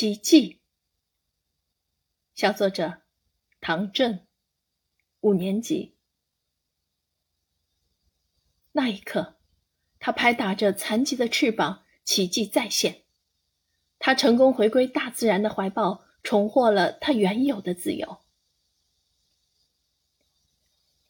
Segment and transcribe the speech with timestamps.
[0.00, 0.60] 奇迹。
[2.34, 3.02] 小作者
[3.60, 4.26] 唐振，
[5.20, 5.94] 五年级。
[8.72, 9.36] 那一刻，
[9.98, 13.02] 他拍打着残疾的翅膀，奇迹再现。
[13.98, 18.22] 他成功回归大自然的怀抱，重获了他原有的自由。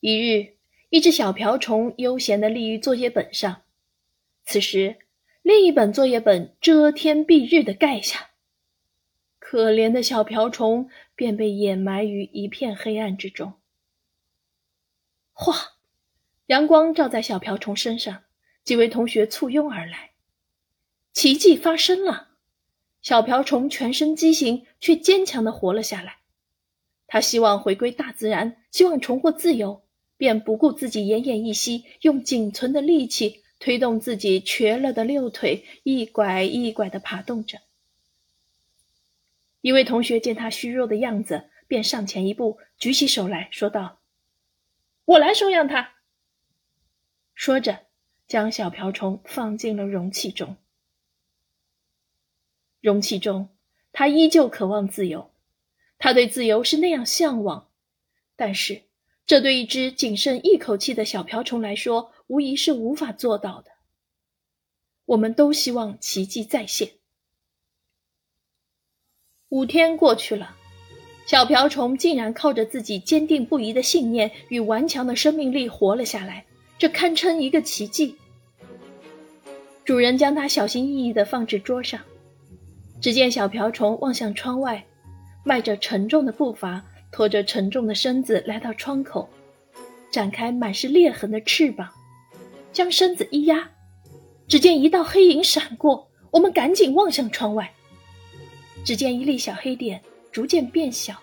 [0.00, 0.56] 一日，
[0.88, 3.64] 一只小瓢虫悠闲地立于作业本上，
[4.46, 4.96] 此时，
[5.42, 8.27] 另一本作业本遮天蔽日的盖下。
[9.50, 13.54] 可怜的小瓢虫便被掩埋于一片黑暗之中。
[15.32, 15.54] 哗，
[16.48, 18.24] 阳光照在小瓢虫身上，
[18.62, 20.10] 几位同学簇拥而来。
[21.14, 22.28] 奇迹发生了，
[23.00, 26.18] 小瓢虫全身畸形，却坚强的活了下来。
[27.06, 29.82] 他希望回归大自然，希望重获自由，
[30.18, 37.60] 便不顾自己奄奄一息，用仅存的力气推动自己瘸了的六腿，一拐一拐的爬动着。
[39.60, 44.00] 一位同学见他虚弱的样子，便上前一步，举起手来说道
[45.04, 45.94] ：“我来收养他。”
[47.34, 47.86] 说着，
[48.26, 50.56] 将小瓢虫放进了容器中。
[52.80, 53.48] 容器中，
[53.92, 55.32] 他依旧渴望自由，
[55.98, 57.68] 他对自由是那样向往。
[58.36, 58.82] 但是，
[59.26, 63.72] 这对一只仅剩一口气的小瓢虫来说，无疑是无法做到的。
[65.06, 66.97] 我们都希望奇迹再现。
[69.50, 70.54] 五天过去了，
[71.26, 76.44] 小瓢虫竟然靠着自己坚定不移的信念与顽强的生命力活了下来，
[76.76, 78.14] 这堪称一个奇迹。
[79.86, 81.98] 主人将它小心翼翼地放置桌上，
[83.00, 84.84] 只见小瓢虫望向窗外，
[85.44, 89.26] 迈着沉重的步伐，拖着沉重的身子来到窗口，
[90.10, 91.88] 展开满是裂痕的翅膀，
[92.70, 93.70] 将身子一压，
[94.46, 97.72] 只见一道黑影闪过，我们赶紧望向窗外。
[98.84, 100.00] 只见一粒小黑点
[100.32, 101.14] 逐渐变小，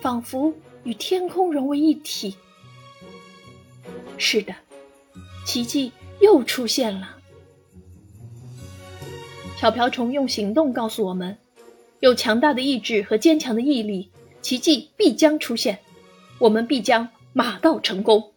[0.00, 0.52] 仿佛
[0.84, 2.36] 与天空融为一体。
[4.18, 4.54] 是的，
[5.44, 7.16] 奇迹又出现了。
[9.56, 11.36] 小瓢虫用行动告诉我们：
[12.00, 14.10] 有强大的意志和坚强的毅力，
[14.40, 15.80] 奇迹必将出现，
[16.38, 18.32] 我们必将马到成功。